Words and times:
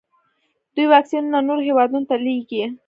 دوی 0.73 0.87
واکسینونه 0.93 1.39
نورو 1.47 1.61
هیوادونو 1.69 2.07
ته 2.09 2.15
لیږي. 2.25 2.63